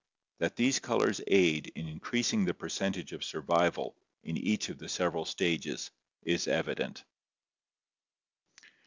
[0.39, 5.25] That these colors aid in increasing the percentage of survival in each of the several
[5.25, 5.91] stages
[6.23, 7.03] is evident.